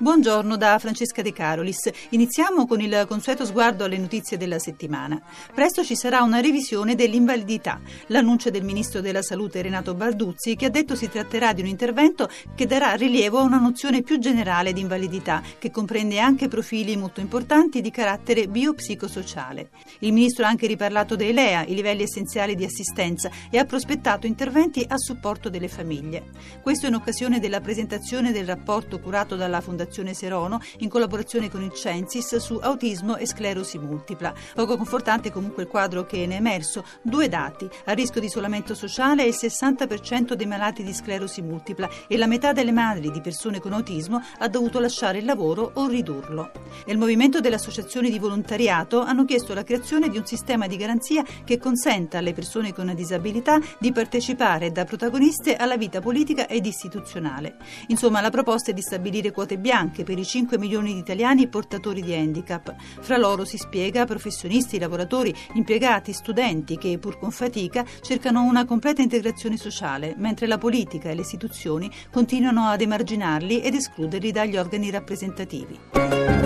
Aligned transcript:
Buongiorno 0.00 0.56
da 0.56 0.78
Francesca 0.78 1.22
De 1.22 1.32
Carolis. 1.32 1.90
Iniziamo 2.10 2.68
con 2.68 2.80
il 2.80 3.04
consueto 3.08 3.44
sguardo 3.44 3.82
alle 3.82 3.98
notizie 3.98 4.36
della 4.36 4.60
settimana. 4.60 5.20
Presto 5.52 5.82
ci 5.82 5.96
sarà 5.96 6.22
una 6.22 6.38
revisione 6.38 6.94
dell'invalidità. 6.94 7.80
L'annuncio 8.06 8.48
del 8.50 8.62
ministro 8.62 9.00
della 9.00 9.22
Salute 9.22 9.60
Renato 9.60 9.94
Balduzzi 9.94 10.54
che 10.54 10.66
ha 10.66 10.70
detto 10.70 10.94
si 10.94 11.08
tratterà 11.08 11.52
di 11.52 11.62
un 11.62 11.66
intervento 11.66 12.30
che 12.54 12.66
darà 12.66 12.92
rilievo 12.92 13.38
a 13.38 13.42
una 13.42 13.58
nozione 13.58 14.02
più 14.02 14.20
generale 14.20 14.72
di 14.72 14.82
invalidità 14.82 15.42
che 15.58 15.72
comprende 15.72 16.20
anche 16.20 16.46
profili 16.46 16.96
molto 16.96 17.18
importanti 17.18 17.80
di 17.80 17.90
carattere 17.90 18.46
biopsicosociale. 18.46 19.70
Il 19.98 20.12
ministro 20.12 20.44
ha 20.44 20.48
anche 20.48 20.68
riparlato 20.68 21.16
dei 21.16 21.32
LEA, 21.32 21.64
i 21.66 21.74
livelli 21.74 22.04
essenziali 22.04 22.54
di 22.54 22.64
assistenza, 22.64 23.32
e 23.50 23.58
ha 23.58 23.64
prospettato 23.64 24.28
interventi 24.28 24.86
a 24.88 24.96
supporto 24.96 25.50
delle 25.50 25.66
famiglie. 25.66 26.26
Questo 26.62 26.86
in 26.86 26.94
occasione 26.94 27.40
della 27.40 27.60
presentazione 27.60 28.30
del 28.30 28.46
rapporto 28.46 29.00
curato 29.00 29.34
dalla 29.34 29.60
Fondazione 29.60 29.86
Fondazione 29.98 30.14
Serono 30.14 30.60
in 30.78 30.88
collaborazione 30.88 31.50
con 31.50 31.62
il 31.62 31.72
Censis 31.72 32.36
su 32.36 32.58
autismo 32.60 33.16
e 33.16 33.26
sclerosi 33.26 33.78
multipla. 33.78 34.32
Poco 34.54 34.76
confortante 34.76 35.32
comunque 35.32 35.64
il 35.64 35.68
quadro 35.68 36.04
che 36.04 36.26
ne 36.26 36.34
è 36.34 36.38
emerso. 36.38 36.84
Due 37.02 37.28
dati. 37.28 37.68
A 37.86 37.92
rischio 37.92 38.20
di 38.20 38.26
isolamento 38.26 38.74
sociale 38.74 39.24
è 39.24 39.26
il 39.26 39.36
60% 39.36 40.34
dei 40.34 40.46
malati 40.46 40.84
di 40.84 40.92
sclerosi 40.92 41.42
multipla 41.42 41.88
e 42.06 42.16
la 42.16 42.26
metà 42.26 42.52
delle 42.52 42.72
madri 42.72 43.10
di 43.10 43.20
persone 43.20 43.60
con 43.60 43.72
autismo 43.72 44.22
ha 44.38 44.48
dovuto 44.48 44.78
lasciare 44.78 45.18
il 45.18 45.24
lavoro 45.24 45.70
o 45.74 45.88
ridurlo. 45.88 46.52
E 46.84 46.92
il 46.92 46.98
movimento 46.98 47.40
delle 47.40 47.56
associazioni 47.56 48.10
di 48.10 48.18
volontariato 48.18 49.00
hanno 49.00 49.24
chiesto 49.24 49.54
la 49.54 49.64
creazione 49.64 50.08
di 50.08 50.18
un 50.18 50.26
sistema 50.26 50.66
di 50.66 50.76
garanzia 50.76 51.24
che 51.44 51.58
consenta 51.58 52.18
alle 52.18 52.34
persone 52.34 52.72
con 52.72 52.92
disabilità 52.94 53.58
di 53.78 53.92
partecipare 53.92 54.70
da 54.70 54.84
protagoniste 54.84 55.56
alla 55.56 55.76
vita 55.76 56.00
politica 56.00 56.46
ed 56.46 56.66
istituzionale. 56.66 57.56
Insomma, 57.88 58.20
la 58.20 58.30
proposta 58.30 58.70
è 58.70 58.74
di 58.74 58.82
stabilire 58.82 59.30
quote 59.30 59.58
bianche 59.58 59.77
bianche 59.78 60.02
per 60.02 60.18
i 60.18 60.24
5 60.24 60.58
milioni 60.58 60.92
di 60.92 60.98
italiani 60.98 61.46
portatori 61.46 62.02
di 62.02 62.12
handicap. 62.12 62.74
Fra 63.00 63.16
loro 63.16 63.44
si 63.44 63.56
spiega 63.56 64.04
professionisti, 64.06 64.78
lavoratori, 64.78 65.32
impiegati, 65.52 66.12
studenti 66.12 66.76
che, 66.76 66.98
pur 66.98 67.18
con 67.18 67.30
fatica, 67.30 67.84
cercano 68.00 68.42
una 68.42 68.64
completa 68.64 69.02
integrazione 69.02 69.56
sociale, 69.56 70.14
mentre 70.16 70.48
la 70.48 70.58
politica 70.58 71.10
e 71.10 71.14
le 71.14 71.20
istituzioni 71.20 71.88
continuano 72.10 72.66
ad 72.66 72.80
emarginarli 72.80 73.60
ed 73.60 73.74
escluderli 73.74 74.32
dagli 74.32 74.56
organi 74.56 74.90
rappresentativi. 74.90 76.37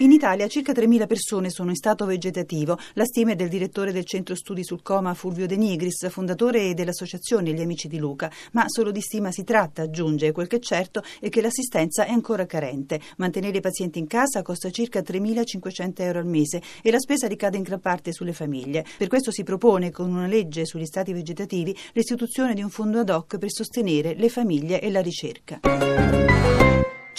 In 0.00 0.12
Italia 0.12 0.48
circa 0.48 0.72
3.000 0.72 1.06
persone 1.06 1.50
sono 1.50 1.68
in 1.68 1.76
stato 1.76 2.06
vegetativo. 2.06 2.78
La 2.94 3.04
stima 3.04 3.32
è 3.32 3.34
del 3.34 3.50
direttore 3.50 3.92
del 3.92 4.06
Centro 4.06 4.34
Studi 4.34 4.64
sul 4.64 4.80
Coma 4.80 5.12
Fulvio 5.12 5.46
De 5.46 5.56
Nigris, 5.56 6.08
fondatore 6.08 6.72
dell'associazione 6.72 7.52
Gli 7.52 7.60
Amici 7.60 7.86
di 7.86 7.98
Luca. 7.98 8.32
Ma 8.52 8.64
solo 8.66 8.92
di 8.92 9.02
stima 9.02 9.30
si 9.30 9.44
tratta, 9.44 9.82
aggiunge. 9.82 10.32
Quel 10.32 10.46
che 10.46 10.56
è 10.56 10.58
certo 10.58 11.02
è 11.20 11.28
che 11.28 11.42
l'assistenza 11.42 12.06
è 12.06 12.12
ancora 12.12 12.46
carente. 12.46 12.98
Mantenere 13.18 13.58
i 13.58 13.60
pazienti 13.60 13.98
in 13.98 14.06
casa 14.06 14.40
costa 14.40 14.70
circa 14.70 15.00
3.500 15.00 15.92
euro 15.96 16.20
al 16.20 16.26
mese 16.26 16.62
e 16.80 16.90
la 16.90 16.98
spesa 16.98 17.28
ricade 17.28 17.58
in 17.58 17.62
gran 17.62 17.80
parte 17.80 18.14
sulle 18.14 18.32
famiglie. 18.32 18.86
Per 18.96 19.08
questo 19.08 19.30
si 19.30 19.42
propone, 19.42 19.90
con 19.90 20.10
una 20.10 20.26
legge 20.26 20.64
sugli 20.64 20.86
stati 20.86 21.12
vegetativi, 21.12 21.76
l'istituzione 21.92 22.54
di 22.54 22.62
un 22.62 22.70
fondo 22.70 23.00
ad 23.00 23.10
hoc 23.10 23.36
per 23.36 23.52
sostenere 23.52 24.14
le 24.14 24.30
famiglie 24.30 24.80
e 24.80 24.90
la 24.90 25.02
ricerca. 25.02 26.29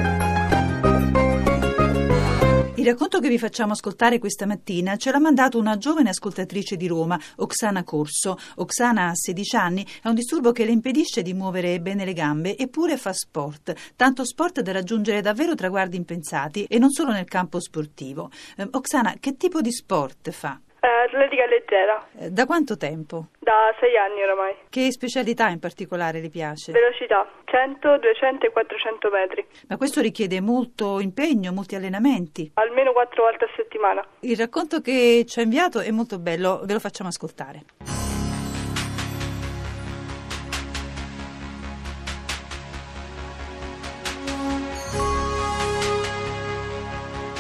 Il 2.79 2.87
racconto 2.87 3.19
che 3.19 3.29
vi 3.29 3.39
facciamo 3.39 3.73
ascoltare 3.73 4.21
questa 4.21 4.47
mattina 4.47 4.97
ce 4.97 5.11
l'ha 5.11 5.19
mandato 5.19 5.59
una 5.59 5.79
giovane 5.79 6.11
ascoltatrice 6.11 6.77
di 6.77 6.87
Roma, 6.87 7.19
Oksana 7.39 7.83
Corso. 7.83 8.39
Oksana 8.55 9.09
ha 9.09 9.15
16 9.17 9.57
anni, 9.57 9.85
ha 10.03 10.09
un 10.11 10.15
disturbo 10.15 10.53
che 10.53 10.65
le 10.65 10.71
impedisce 10.71 11.23
di 11.23 11.35
muovere 11.35 11.81
bene 11.81 12.05
le 12.05 12.13
gambe 12.13 12.57
eppure 12.57 12.97
fa 12.97 13.13
sport, 13.13 13.75
tanto 13.97 14.25
sport 14.25 14.61
da 14.61 14.71
raggiungere 14.71 15.23
davvero 15.23 15.57
traguardi 15.57 15.97
impensati 15.97 16.67
e 16.67 16.79
non 16.79 16.93
solo 16.93 17.11
nel 17.11 17.25
campo 17.25 17.59
sportivo. 17.59 18.31
Eh, 18.57 18.69
Oksana, 18.71 19.17
che 19.19 19.37
tipo 19.37 19.61
di 19.61 19.73
sport 19.73 20.31
fa? 20.31 20.61
Eh, 20.81 20.87
atletica 20.87 21.47
leggera. 21.47 22.07
Eh, 22.19 22.31
da 22.31 22.47
quanto 22.47 22.77
tempo? 22.77 23.27
Da 23.41 23.75
sei 23.81 23.97
anni 23.97 24.23
oramai. 24.23 24.55
Che 24.69 24.93
specialità 24.93 25.49
in 25.49 25.59
particolare 25.59 26.21
le 26.21 26.29
piace? 26.29 26.71
Velocità, 26.71 27.27
100, 27.47 27.99
200 27.99 28.47
e 28.47 28.51
400 28.51 29.11
metri. 29.11 29.47
Ma 29.69 29.77
questo 29.77 30.01
richiede 30.01 30.41
molto 30.41 31.01
impegno, 31.01 31.53
molti 31.53 31.75
allenamenti. 31.75 32.53
Almeno 32.55 32.93
quattro 32.93 33.25
volte 33.25 33.47
a 33.47 33.49
settimana. 33.57 34.07
Il 34.21 34.37
racconto 34.37 34.81
che 34.81 35.25
ci 35.27 35.41
ha 35.41 35.43
inviato 35.43 35.81
è 35.81 35.91
molto 35.91 36.19
bello, 36.21 36.61
ve 36.65 36.75
lo 36.75 36.81
facciamo 36.81 37.09
ascoltare. 37.09 37.65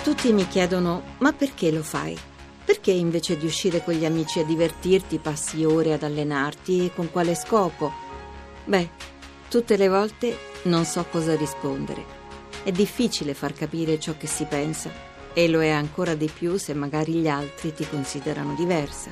Tutti 0.02 0.32
mi 0.32 0.46
chiedono, 0.48 1.02
ma 1.18 1.32
perché 1.32 1.70
lo 1.70 1.82
fai? 1.82 2.16
Perché 2.68 2.90
invece 2.90 3.38
di 3.38 3.46
uscire 3.46 3.82
con 3.82 3.94
gli 3.94 4.04
amici 4.04 4.40
a 4.40 4.44
divertirti 4.44 5.16
passi 5.16 5.64
ore 5.64 5.94
ad 5.94 6.02
allenarti 6.02 6.84
e 6.84 6.92
con 6.94 7.10
quale 7.10 7.34
scopo? 7.34 7.90
Beh, 8.66 8.90
tutte 9.48 9.78
le 9.78 9.88
volte 9.88 10.36
non 10.64 10.84
so 10.84 11.06
cosa 11.10 11.34
rispondere. 11.34 12.04
È 12.62 12.70
difficile 12.70 13.32
far 13.32 13.54
capire 13.54 13.98
ciò 13.98 14.18
che 14.18 14.26
si 14.26 14.44
pensa 14.44 14.90
e 15.32 15.48
lo 15.48 15.62
è 15.62 15.70
ancora 15.70 16.14
di 16.14 16.28
più 16.28 16.58
se 16.58 16.74
magari 16.74 17.14
gli 17.14 17.26
altri 17.26 17.72
ti 17.72 17.88
considerano 17.88 18.52
diversa. 18.52 19.10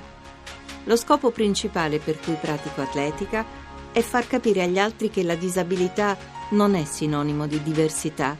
Lo 0.84 0.96
scopo 0.96 1.30
principale 1.30 1.98
per 1.98 2.20
cui 2.20 2.36
pratico 2.38 2.82
atletica 2.82 3.42
è 3.90 4.02
far 4.02 4.26
capire 4.26 4.64
agli 4.64 4.78
altri 4.78 5.08
che 5.08 5.22
la 5.22 5.34
disabilità 5.34 6.14
non 6.50 6.74
è 6.74 6.84
sinonimo 6.84 7.46
di 7.46 7.62
diversità, 7.62 8.36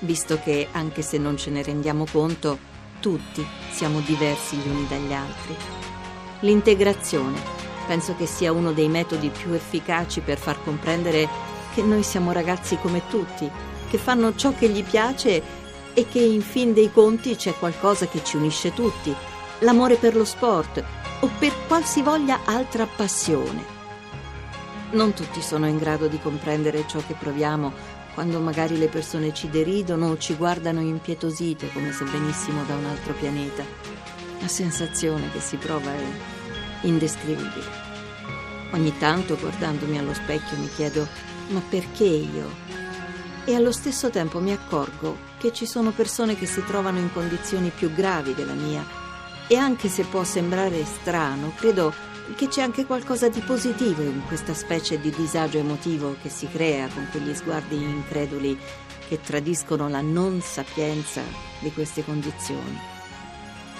visto 0.00 0.40
che, 0.42 0.66
anche 0.72 1.02
se 1.02 1.16
non 1.16 1.36
ce 1.36 1.50
ne 1.50 1.62
rendiamo 1.62 2.06
conto, 2.10 2.74
tutti 3.00 3.46
siamo 3.70 4.00
diversi 4.00 4.56
gli 4.56 4.68
uni 4.68 4.86
dagli 4.88 5.12
altri. 5.12 5.56
L'integrazione 6.40 7.40
penso 7.86 8.14
che 8.16 8.26
sia 8.26 8.52
uno 8.52 8.72
dei 8.72 8.88
metodi 8.88 9.30
più 9.30 9.52
efficaci 9.52 10.20
per 10.20 10.38
far 10.38 10.62
comprendere 10.62 11.28
che 11.74 11.82
noi 11.82 12.02
siamo 12.02 12.32
ragazzi 12.32 12.76
come 12.76 13.02
tutti, 13.08 13.50
che 13.88 13.98
fanno 13.98 14.34
ciò 14.34 14.52
che 14.54 14.68
gli 14.68 14.84
piace 14.84 15.42
e 15.94 16.06
che 16.06 16.20
in 16.20 16.42
fin 16.42 16.74
dei 16.74 16.92
conti 16.92 17.34
c'è 17.34 17.54
qualcosa 17.54 18.06
che 18.06 18.22
ci 18.22 18.36
unisce 18.36 18.74
tutti, 18.74 19.14
l'amore 19.60 19.96
per 19.96 20.14
lo 20.14 20.24
sport 20.24 20.84
o 21.20 21.30
per 21.38 21.52
qualsivoglia 21.66 22.40
altra 22.44 22.86
passione. 22.86 23.76
Non 24.90 25.12
tutti 25.12 25.42
sono 25.42 25.66
in 25.66 25.78
grado 25.78 26.06
di 26.06 26.18
comprendere 26.20 26.86
ciò 26.86 27.00
che 27.06 27.14
proviamo 27.14 27.96
quando 28.18 28.40
magari 28.40 28.76
le 28.76 28.88
persone 28.88 29.32
ci 29.32 29.48
deridono 29.48 30.08
o 30.08 30.18
ci 30.18 30.34
guardano 30.34 30.80
impietosite 30.80 31.70
come 31.72 31.92
se 31.92 32.04
venissimo 32.04 32.64
da 32.64 32.74
un 32.74 32.86
altro 32.86 33.12
pianeta. 33.12 33.62
La 34.40 34.48
sensazione 34.48 35.30
che 35.30 35.38
si 35.38 35.54
prova 35.54 35.92
è 35.92 36.04
indescrivibile. 36.80 37.64
Ogni 38.72 38.98
tanto, 38.98 39.36
guardandomi 39.36 39.98
allo 39.98 40.14
specchio, 40.14 40.56
mi 40.56 40.68
chiedo, 40.68 41.06
ma 41.50 41.62
perché 41.70 42.06
io? 42.06 42.50
E 43.44 43.54
allo 43.54 43.70
stesso 43.70 44.10
tempo 44.10 44.40
mi 44.40 44.50
accorgo 44.50 45.16
che 45.38 45.52
ci 45.52 45.64
sono 45.64 45.92
persone 45.92 46.34
che 46.34 46.46
si 46.46 46.64
trovano 46.64 46.98
in 46.98 47.12
condizioni 47.12 47.70
più 47.70 47.92
gravi 47.92 48.34
della 48.34 48.54
mia. 48.54 48.84
E 49.46 49.54
anche 49.54 49.88
se 49.88 50.02
può 50.02 50.24
sembrare 50.24 50.84
strano, 50.84 51.52
credo 51.54 51.94
che 52.34 52.48
c'è 52.48 52.62
anche 52.62 52.84
qualcosa 52.86 53.28
di 53.28 53.40
positivo 53.40 54.02
in 54.02 54.22
questa 54.26 54.54
specie 54.54 55.00
di 55.00 55.10
disagio 55.10 55.58
emotivo 55.58 56.16
che 56.20 56.28
si 56.28 56.48
crea 56.48 56.88
con 56.88 57.08
quegli 57.10 57.34
sguardi 57.34 57.76
increduli 57.76 58.58
che 59.08 59.20
tradiscono 59.20 59.88
la 59.88 60.00
non 60.00 60.40
sapienza 60.40 61.22
di 61.60 61.72
queste 61.72 62.04
condizioni. 62.04 62.78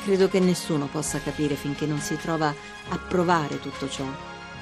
Credo 0.05 0.29
che 0.29 0.41
nessuno 0.41 0.87
possa 0.87 1.21
capire 1.21 1.55
finché 1.55 1.85
non 1.85 2.01
si 2.01 2.17
trova 2.17 2.55
a 2.89 2.99
provare 2.99 3.61
tutto 3.61 3.89
ciò. 3.89 4.07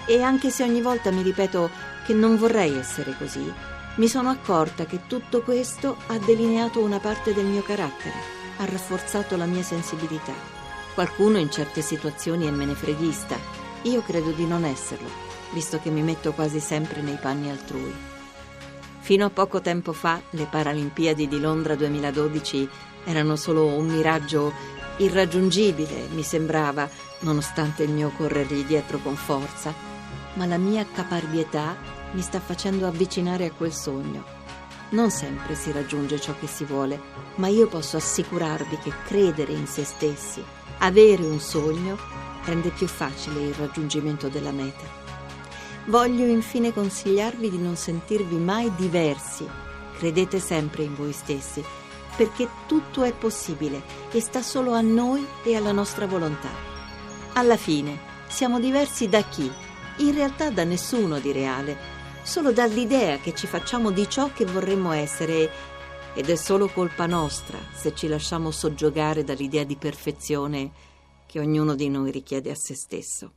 E 0.07 0.23
anche 0.23 0.51
se 0.51 0.65
ogni 0.65 0.83
volta 0.83 1.11
mi 1.11 1.23
ripeto 1.23 1.71
che 2.05 2.15
non 2.15 2.37
vorrei 2.37 2.77
essere 2.77 3.15
così, 3.17 3.53
mi 3.97 4.09
sono 4.09 4.29
accorta 4.29 4.85
che 4.85 5.07
tutto 5.07 5.43
questo 5.43 5.97
ha 6.09 6.19
delineato 6.19 6.81
una 6.81 6.99
parte 6.99 7.33
del 7.33 7.47
mio 7.47 7.63
carattere, 7.63 8.15
ha 8.59 8.65
rafforzato 8.65 9.37
la 9.37 9.47
mia 9.47 9.63
sensibilità. 9.63 10.35
Qualcuno 10.95 11.39
in 11.39 11.51
certe 11.51 11.81
situazioni 11.81 12.47
è 12.47 12.51
menefreghista, 12.51 13.37
io 13.89 14.03
credo 14.03 14.31
di 14.31 14.47
non 14.47 14.65
esserlo, 14.65 15.09
visto 15.53 15.79
che 15.81 15.91
mi 15.91 16.03
metto 16.03 16.33
quasi 16.33 16.61
sempre 16.61 17.03
nei 17.03 17.19
panni 17.21 17.51
altrui. 17.51 17.95
Fino 19.01 19.27
a 19.27 19.31
poco 19.31 19.61
tempo 19.61 19.93
fa 19.93 20.21
le 20.31 20.47
Paralimpiadi 20.51 21.29
di 21.29 21.39
Londra 21.39 21.77
2012 21.77 22.69
erano 23.05 23.37
solo 23.37 23.67
un 23.67 23.87
miraggio 23.87 24.53
irraggiungibile, 24.97 26.09
mi 26.11 26.23
sembrava, 26.23 26.89
nonostante 27.21 27.85
il 27.85 27.91
mio 27.91 28.11
corrergli 28.17 28.65
dietro 28.65 28.99
con 28.99 29.15
forza, 29.15 29.73
ma 30.35 30.47
la 30.47 30.59
mia 30.59 30.85
caparbietà 30.93 31.77
mi 32.13 32.23
sta 32.23 32.41
facendo 32.41 32.87
avvicinare 32.87 33.47
a 33.47 33.53
quel 33.53 33.73
sogno. 33.73 34.25
Non 34.89 35.11
sempre 35.11 35.55
si 35.55 35.71
raggiunge 35.71 36.21
ciò 36.21 36.35
che 36.39 36.47
si 36.47 36.65
vuole, 36.65 37.01
ma 37.37 37.47
io 37.47 37.69
posso 37.69 37.97
assicurarvi 37.97 38.79
che 38.79 38.93
credere 39.05 39.53
in 39.53 39.67
se 39.67 39.85
stessi, 39.85 40.43
avere 40.79 41.23
un 41.23 41.39
sogno, 41.39 41.97
rende 42.47 42.71
più 42.71 42.87
facile 42.87 43.41
il 43.41 43.55
raggiungimento 43.55 44.29
della 44.29 44.53
meta. 44.53 44.85
Voglio 45.87 46.25
infine 46.25 46.73
consigliarvi 46.73 47.51
di 47.51 47.59
non 47.59 47.77
sentirvi 47.77 48.37
mai 48.37 48.73
diversi. 48.75 49.47
Credete 49.99 50.41
sempre 50.41 50.85
in 50.85 50.95
voi 50.95 51.13
stessi, 51.13 51.63
perché 52.17 52.49
tutto 52.67 53.03
è 53.03 53.13
possibile 53.13 53.83
e 54.11 54.21
sta 54.21 54.43
solo 54.43 54.73
a 54.73 54.81
noi 54.81 55.27
e 55.45 55.55
alla 55.55 55.73
nostra 55.73 56.07
volontà. 56.07 56.51
Alla 57.35 57.57
fine, 57.57 57.99
siamo 58.29 58.59
diversi 58.59 59.09
da 59.09 59.23
chi? 59.23 59.51
In 59.99 60.15
realtà 60.15 60.51
da 60.51 60.65
nessuno 60.65 61.19
di 61.19 61.33
reale, 61.33 61.77
solo 62.23 62.53
dall'idea 62.53 63.19
che 63.19 63.35
ci 63.35 63.47
facciamo 63.47 63.91
di 63.91 64.09
ciò 64.09 64.33
che 64.33 64.45
vorremmo 64.45 64.93
essere 64.93 65.75
ed 66.15 66.31
è 66.31 66.35
solo 66.35 66.69
colpa 66.69 67.07
nostra 67.07 67.59
se 67.73 67.95
ci 67.95 68.09
lasciamo 68.09 68.51
soggiogare 68.51 69.23
dall'idea 69.23 69.65
di 69.65 69.77
perfezione 69.77 70.71
che 71.27 71.41
ognuno 71.41 71.75
di 71.75 71.89
noi 71.89 72.11
richiede 72.11 72.51
a 72.51 72.55
se 72.55 72.75
stesso. 72.75 73.33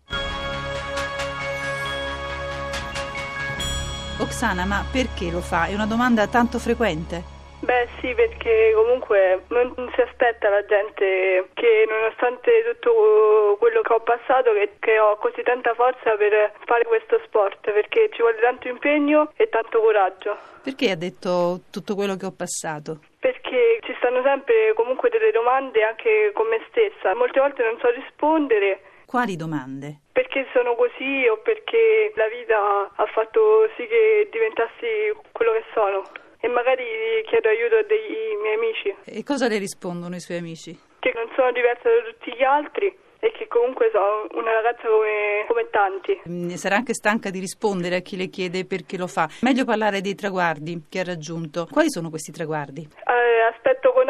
Oksana, 4.20 4.66
ma 4.66 4.86
perché 4.92 5.32
lo 5.32 5.40
fa? 5.40 5.68
È 5.68 5.74
una 5.74 5.86
domanda 5.86 6.28
tanto 6.28 6.60
frequente. 6.60 7.38
Beh 7.62 7.88
sì, 8.00 8.14
perché 8.14 8.72
comunque 8.74 9.44
non 9.50 9.74
si 9.94 10.02
aspetta 10.02 10.50
la 10.50 10.64
gente 10.66 11.50
che 11.54 11.86
nonostante 11.88 12.52
tutto 12.72 13.58
quello 13.60 13.82
che 13.82 13.94
ho 13.94 14.00
passato 14.00 14.54
che, 14.54 14.76
che, 14.80 14.98
ho 14.98 15.18
così 15.18 15.44
tanta 15.44 15.74
forza 15.74 16.16
per 16.16 16.54
fare 16.66 16.86
questo 16.86 17.20
sport, 17.26 17.60
perché 17.72 18.10
ci 18.14 18.22
vuole 18.22 18.40
tanto 18.40 18.70
impegno 18.70 19.32
e 19.36 19.50
tanto 19.50 19.82
coraggio. 19.82 20.38
Perché 20.64 20.92
ha 20.92 20.96
detto 20.96 21.62
tutto 21.70 21.96
quello 21.96 22.16
che 22.16 22.26
ho 22.26 22.32
passato? 22.32 23.00
Perché 23.19 23.80
ci 23.83 23.94
stanno 23.98 24.21
sempre 24.24 24.74
comunque 24.75 25.10
delle 25.10 25.31
domande 25.31 25.83
anche 25.83 26.31
con 26.33 26.48
me 26.48 26.60
stessa, 26.69 27.13
molte 27.16 27.39
volte 27.39 27.63
non 27.63 27.77
so 27.80 27.89
rispondere. 27.92 28.81
Quali 29.06 29.36
domande? 29.36 30.07
Perché 30.12 30.48
sono 30.54 30.75
così 30.75 31.27
o 31.27 31.38
perché 31.38 32.13
la 32.16 32.27
vita 32.27 32.92
ha 32.95 33.06
fatto 33.07 33.68
sì 33.75 33.88
che 33.88 34.30
diventassi 34.31 35.12
quello 35.31 35.51
che 35.54 35.63
sono 35.74 36.04
e 36.39 36.48
magari 36.48 36.86
chiedo 37.25 37.50
aiuto 37.50 37.83
dei 37.88 38.38
miei 38.42 38.56
amici. 38.56 38.95
E 39.04 39.24
cosa 39.24 39.48
le 39.48 39.57
rispondono 39.57 40.16
i 40.16 40.19
suoi 40.21 40.38
amici? 40.38 40.77
Che 41.00 41.12
non 41.16 41.30
sono 41.36 41.51
diversa 41.51 41.89
da 41.89 42.01
tutti 42.10 42.33
gli 42.36 42.44
altri 42.44 42.95
e 43.19 43.31
che 43.31 43.48
comunque 43.48 43.89
sono 43.92 44.27
una 44.39 44.54
ragazza 44.54 44.88
come, 44.88 45.45
come, 45.48 45.69
tanti. 45.69 46.21
Mm, 46.30 46.50
sarà 46.51 46.77
anche 46.77 46.94
stanca 46.94 47.30
di 47.30 47.39
rispondere 47.39 47.98
a 47.98 48.00
chi 48.00 48.16
le 48.16 48.27
chiede 48.27 48.66
perché 48.66 48.98
lo 48.98 49.07
fa. 49.07 49.27
Meglio 49.42 49.66
parlare 49.66 50.00
dei 50.00 50.16
traguardi 50.16 50.83
che 50.88 51.00
ha 51.00 51.04
raggiunto. 51.04 51.68
Quali 51.69 51.89
sono 51.89 52.10
questi 52.10 52.31
traguardi? 52.31 52.88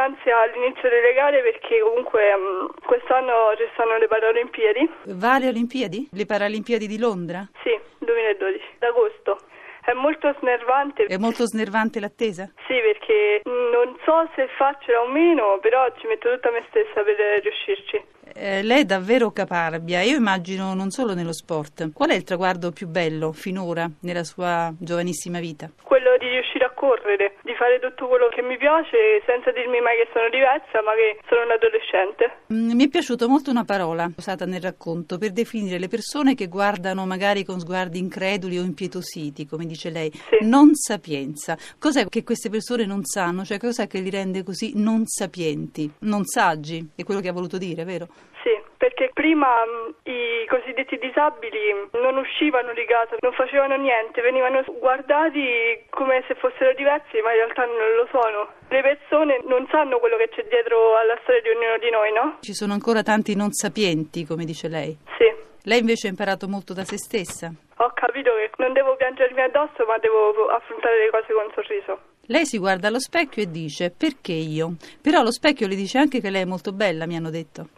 Ansia 0.09 0.45
l'inizio 0.53 0.89
delle 0.89 1.13
gare 1.13 1.41
perché 1.44 1.79
comunque 1.81 2.33
um, 2.33 2.67
quest'anno 2.83 3.53
ci 3.57 3.69
sono 3.75 3.97
le 3.97 4.07
Paralimpiadi. 4.07 4.89
Va 5.13 5.35
alle 5.35 5.50
Olimpiadi? 5.50 6.09
Le 6.11 6.25
Paralimpiadi 6.25 6.88
di 6.88 6.97
Londra? 6.97 7.47
Sì, 7.61 7.77
2012, 8.00 8.63
d'agosto. 8.79 9.38
È 9.85 9.94
molto 9.94 10.33
snervante. 10.39 11.06
È 11.06 11.17
molto 11.17 11.45
snervante 11.45 12.00
l'attesa? 12.00 12.51
Sì, 12.67 12.75
perché 12.81 13.41
non 13.45 13.97
so 14.03 14.29
se 14.35 14.47
farcela 14.57 15.01
o 15.01 15.07
meno, 15.07 15.59
però 15.61 15.85
ci 15.97 16.07
metto 16.07 16.31
tutta 16.31 16.51
me 16.51 16.65
stessa 16.69 17.01
per 17.03 17.15
riuscirci. 17.41 18.17
Eh, 18.33 18.61
lei 18.61 18.81
è 18.81 18.85
davvero 18.85 19.31
caparbia, 19.31 20.01
io 20.01 20.15
immagino 20.15 20.73
non 20.73 20.91
solo 20.91 21.13
nello 21.13 21.33
sport. 21.33 21.91
Qual 21.91 22.09
è 22.09 22.13
il 22.13 22.23
traguardo 22.23 22.71
più 22.71 22.88
bello 22.88 23.31
finora 23.31 23.89
nella 24.01 24.23
sua 24.23 24.71
giovanissima 24.77 25.39
vita? 25.39 25.69
Quello 25.81 25.99
di 26.17 26.27
riuscire 26.27 26.65
a 26.65 26.71
correre, 26.71 27.35
di 27.44 27.53
fare 27.56 27.79
tutto 27.79 28.07
quello 28.07 28.27
che 28.29 28.41
mi 28.41 28.57
piace 28.57 29.21
senza 29.25 29.51
dirmi 29.51 29.79
mai 29.81 29.97
che 29.97 30.07
sono 30.13 30.29
diversa, 30.29 30.81
ma 30.81 30.94
che 30.94 31.19
sono 31.27 31.44
un 31.44 31.51
adolescente. 31.51 32.47
Mm, 32.53 32.71
mi 32.73 32.85
è 32.85 32.89
piaciuta 32.89 33.27
molto 33.27 33.51
una 33.51 33.65
parola 33.65 34.09
usata 34.17 34.45
nel 34.45 34.61
racconto 34.61 35.17
per 35.17 35.31
definire 35.31 35.79
le 35.79 35.88
persone 35.88 36.35
che 36.35 36.47
guardano 36.47 37.06
magari 37.06 37.44
con 37.44 37.59
sguardi 37.59 38.00
increduli 38.00 38.57
o 38.57 38.63
impietositi, 38.63 39.45
come 39.45 39.65
dice 39.65 39.89
lei. 39.89 40.11
Sì. 40.11 40.45
Non 40.45 40.75
sapienza. 40.75 41.57
Cos'è 41.77 42.06
che 42.07 42.23
queste 42.23 42.50
persone 42.50 42.85
non 42.85 43.03
sanno? 43.03 43.44
Cioè 43.44 43.57
cos'è 43.59 43.88
che 43.88 44.00
li 44.00 44.09
rende 44.09 44.44
così 44.44 44.73
non 44.75 45.06
sapienti, 45.06 45.89
non 46.00 46.25
saggi? 46.25 46.91
È 46.95 47.03
quello 47.03 47.21
che 47.21 47.29
ha 47.29 47.33
voluto 47.33 47.57
dire, 47.57 47.83
vero? 47.83 48.07
Sì, 48.44 48.50
perché 48.80 49.12
prima 49.14 49.45
mh, 49.68 50.07
i 50.09 50.48
cosiddetti 50.48 50.95
disabili 50.98 51.92
non 52.00 52.16
uscivano 52.16 52.71
di 52.71 52.86
casa, 52.88 53.19
non 53.19 53.33
facevano 53.33 53.76
niente, 53.76 54.21
venivano 54.21 54.64
guardati 54.80 55.83
come 55.92 56.24
se 56.28 56.36
fossero 56.36 56.71
diversi, 56.74 57.19
ma 57.19 57.36
in 57.36 57.44
realtà 57.44 57.66
non 57.66 57.92
lo 58.00 58.07
sono. 58.07 58.48
Le 58.69 58.81
persone 58.81 59.44
non 59.44 59.68
sanno 59.69 60.00
quello 60.00 60.16
che 60.16 60.30
c'è 60.30 60.48
dietro 60.48 60.95
alla 60.95 61.19
storia 61.24 61.42
di 61.42 61.50
ognuno 61.50 61.78
di 61.78 61.90
noi, 61.92 62.12
no? 62.14 62.38
Ci 62.40 62.54
sono 62.54 62.71
ancora 62.71 63.04
tanti 63.04 63.36
non 63.36 63.52
sapienti, 63.52 64.24
come 64.24 64.45
dice 64.45 64.69
lei. 64.69 64.95
Sì. 65.19 65.28
Lei 65.64 65.80
invece 65.80 66.07
ha 66.07 66.16
imparato 66.16 66.48
molto 66.48 66.74
da 66.74 66.86
se 66.86 66.98
stessa. 66.98 67.52
Ho 67.83 67.92
capito 67.94 68.31
che 68.31 68.50
non 68.64 68.71
devo 68.71 68.95
piangermi 68.95 69.42
addosso, 69.42 69.83
ma 69.86 69.98
devo 70.00 70.48
affrontare 70.48 71.04
le 71.04 71.09
cose 71.12 71.33
con 71.33 71.44
un 71.44 71.52
sorriso. 71.54 72.00
Lei 72.31 72.45
si 72.45 72.59
guarda 72.59 72.88
allo 72.88 73.00
specchio 73.00 73.42
e 73.42 73.50
dice 73.50 73.92
perché 73.92 74.33
io? 74.33 74.76
Però 75.02 75.24
lo 75.24 75.31
specchio 75.31 75.68
le 75.68 75.76
dice 75.76 75.98
anche 75.98 76.21
che 76.21 76.30
lei 76.30 76.44
è 76.44 76.45
molto 76.45 76.71
bella, 76.71 77.07
mi 77.07 77.16
hanno 77.16 77.31
detto. 77.31 77.69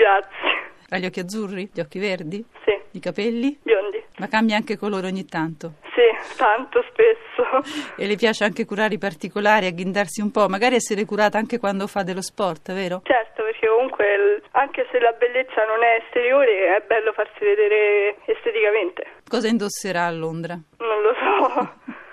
Grazie. 0.00 0.68
Ha 0.88 0.96
gli 0.98 1.04
occhi 1.04 1.20
azzurri? 1.20 1.70
Gli 1.72 1.80
occhi 1.80 1.98
verdi? 1.98 2.44
Sì. 2.64 2.78
I 2.92 3.00
capelli? 3.00 3.58
Biondi. 3.62 4.02
Ma 4.18 4.28
cambia 4.28 4.56
anche 4.56 4.76
colore 4.78 5.06
ogni 5.06 5.24
tanto? 5.26 5.74
Sì, 5.94 6.36
tanto 6.36 6.82
spesso. 6.90 7.94
E 7.96 8.06
le 8.06 8.16
piace 8.16 8.44
anche 8.44 8.64
curare 8.64 8.94
i 8.94 8.98
particolari, 8.98 9.66
agghindarsi 9.66 10.20
un 10.20 10.30
po', 10.30 10.48
magari 10.48 10.74
essere 10.76 11.04
curata 11.04 11.38
anche 11.38 11.58
quando 11.58 11.86
fa 11.86 12.02
dello 12.02 12.22
sport, 12.22 12.72
vero? 12.72 13.02
Certo, 13.04 13.42
perché 13.44 13.66
comunque 13.68 14.42
anche 14.52 14.86
se 14.90 14.98
la 14.98 15.12
bellezza 15.12 15.62
non 15.68 15.82
è 15.84 16.02
esteriore, 16.04 16.76
è 16.76 16.84
bello 16.86 17.12
farsi 17.12 17.44
vedere 17.44 18.16
esteticamente. 18.24 19.04
Cosa 19.28 19.48
indosserà 19.48 20.06
a 20.06 20.10
Londra? 20.10 20.54
Non 20.54 21.02
lo 21.02 21.12
so. 21.14 21.98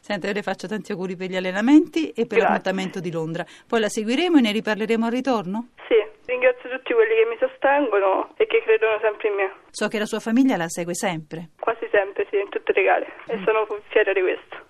Senta, 0.00 0.26
io 0.26 0.34
le 0.34 0.42
faccio 0.42 0.66
tanti 0.66 0.92
auguri 0.92 1.16
per 1.16 1.28
gli 1.30 1.36
allenamenti 1.36 2.10
e 2.10 2.26
per 2.26 2.38
Grazie. 2.38 2.42
l'appuntamento 2.42 3.00
di 3.00 3.10
Londra. 3.10 3.44
Poi 3.66 3.80
la 3.80 3.88
seguiremo 3.88 4.38
e 4.38 4.40
ne 4.42 4.52
riparleremo 4.52 5.06
al 5.06 5.12
ritorno? 5.12 5.68
Ringrazio 6.26 6.70
tutti 6.70 6.92
quelli 6.92 7.14
che 7.14 7.26
mi 7.28 7.36
sostengono 7.38 8.32
e 8.36 8.46
che 8.46 8.62
credono 8.62 8.98
sempre 9.00 9.28
in 9.28 9.34
me. 9.34 9.52
So 9.70 9.88
che 9.88 9.98
la 9.98 10.06
sua 10.06 10.20
famiglia 10.20 10.56
la 10.56 10.68
segue 10.68 10.94
sempre. 10.94 11.50
Quasi 11.58 11.88
sempre, 11.90 12.26
sì, 12.30 12.38
in 12.38 12.48
tutte 12.48 12.72
le 12.72 12.82
gare. 12.82 13.06
E 13.26 13.40
sono 13.44 13.66
fiera 13.88 14.12
di 14.12 14.20
questo. 14.20 14.60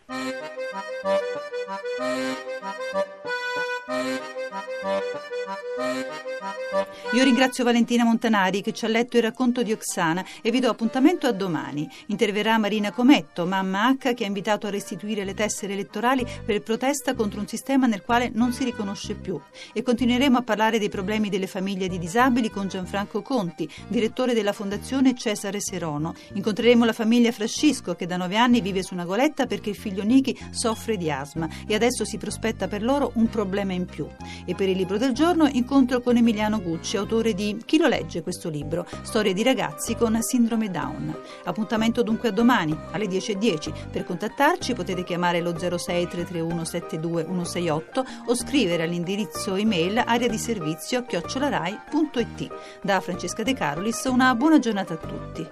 Io 7.14 7.24
ringrazio 7.24 7.62
Valentina 7.62 8.04
Montanari 8.04 8.62
che 8.62 8.72
ci 8.72 8.86
ha 8.86 8.88
letto 8.88 9.18
il 9.18 9.22
racconto 9.22 9.62
di 9.62 9.70
Oksana 9.70 10.24
e 10.40 10.50
vi 10.50 10.60
do 10.60 10.70
appuntamento 10.70 11.26
a 11.26 11.32
domani. 11.32 11.86
Interverrà 12.06 12.56
Marina 12.56 12.90
Cometto, 12.90 13.44
mamma 13.44 13.90
H 13.90 14.14
che 14.14 14.24
ha 14.24 14.26
invitato 14.26 14.66
a 14.66 14.70
restituire 14.70 15.24
le 15.24 15.34
tessere 15.34 15.74
elettorali 15.74 16.26
per 16.44 16.62
protesta 16.62 17.14
contro 17.14 17.38
un 17.40 17.46
sistema 17.46 17.86
nel 17.86 18.02
quale 18.02 18.30
non 18.32 18.52
si 18.52 18.64
riconosce 18.64 19.14
più. 19.14 19.38
E 19.74 19.82
continueremo 19.82 20.38
a 20.38 20.42
parlare 20.42 20.78
dei 20.78 20.88
problemi 20.88 21.28
delle 21.28 21.46
famiglie 21.46 21.86
di 21.86 21.98
disabili 21.98 22.50
con 22.50 22.68
Gianfranco 22.68 23.20
Conti, 23.20 23.68
direttore 23.88 24.32
della 24.32 24.54
Fondazione 24.54 25.14
Cesare 25.14 25.60
Serono. 25.60 26.14
Incontreremo 26.32 26.86
la 26.86 26.94
famiglia 26.94 27.30
Frascisco 27.30 27.94
che 27.94 28.06
da 28.06 28.16
nove 28.16 28.38
anni 28.38 28.62
vive 28.62 28.82
su 28.82 28.94
una 28.94 29.04
goletta 29.04 29.46
perché 29.46 29.68
il 29.68 29.76
figlio 29.76 30.02
Niki 30.02 30.36
soffre 30.50 30.96
di 30.96 31.10
asma 31.10 31.46
e 31.66 31.74
adesso 31.74 32.06
si 32.06 32.16
prospetta 32.16 32.68
per 32.68 32.82
loro 32.82 33.12
un 33.16 33.28
problema 33.28 33.74
in 33.74 33.84
più. 33.84 34.08
E 34.46 34.54
per 34.54 34.70
il 34.72 34.78
libro 34.78 34.96
del 34.98 35.12
giorno 35.12 35.46
incontro 35.46 36.00
con 36.00 36.16
Emiliano 36.16 36.60
Gucci, 36.60 36.96
autore 36.96 37.34
di 37.34 37.62
Chi 37.64 37.78
lo 37.78 37.86
legge 37.86 38.22
questo 38.22 38.48
libro? 38.48 38.86
Storie 39.02 39.34
di 39.34 39.42
ragazzi 39.42 39.94
con 39.94 40.18
sindrome 40.20 40.70
Down. 40.70 41.14
Appuntamento 41.44 42.02
dunque 42.02 42.30
a 42.30 42.32
domani 42.32 42.76
alle 42.90 43.06
10.10. 43.06 43.90
Per 43.90 44.04
contattarci 44.04 44.74
potete 44.74 45.04
chiamare 45.04 45.40
lo 45.40 45.56
06 45.56 46.08
331 46.08 46.64
72168 46.64 48.04
o 48.26 48.34
scrivere 48.34 48.82
all'indirizzo 48.82 49.54
email 49.54 50.02
area 50.04 50.28
di 50.28 50.38
servizio 50.38 51.04
chiocciolarai.it. 51.04 52.80
Da 52.82 53.00
Francesca 53.00 53.42
De 53.42 53.54
Carolis 53.54 54.04
una 54.04 54.34
buona 54.34 54.58
giornata 54.58 54.94
a 54.94 54.96
tutti. 54.96 55.48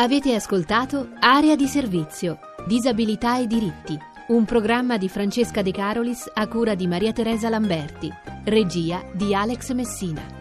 Avete 0.00 0.34
ascoltato 0.34 1.10
Area 1.20 1.54
di 1.56 1.66
servizio, 1.66 2.38
disabilità 2.70 3.36
e 3.40 3.48
diritti 3.48 3.98
un 4.28 4.44
programma 4.44 4.96
di 4.96 5.08
Francesca 5.08 5.60
De 5.60 5.72
Carolis 5.72 6.30
a 6.32 6.46
cura 6.46 6.76
di 6.76 6.86
Maria 6.86 7.12
Teresa 7.12 7.48
Lamberti, 7.48 8.08
regia 8.44 9.02
di 9.12 9.34
Alex 9.34 9.72
Messina. 9.72 10.39